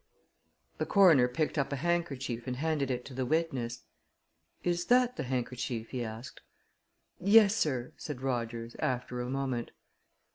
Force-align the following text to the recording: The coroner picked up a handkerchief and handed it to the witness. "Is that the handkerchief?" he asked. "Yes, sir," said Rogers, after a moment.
The 0.79 0.87
coroner 0.87 1.27
picked 1.27 1.59
up 1.59 1.71
a 1.71 1.75
handkerchief 1.75 2.47
and 2.47 2.55
handed 2.55 2.89
it 2.89 3.05
to 3.05 3.13
the 3.13 3.23
witness. 3.23 3.83
"Is 4.63 4.85
that 4.87 5.15
the 5.15 5.21
handkerchief?" 5.21 5.89
he 5.91 6.03
asked. 6.03 6.41
"Yes, 7.19 7.55
sir," 7.55 7.93
said 7.97 8.21
Rogers, 8.23 8.75
after 8.79 9.21
a 9.21 9.29
moment. 9.29 9.69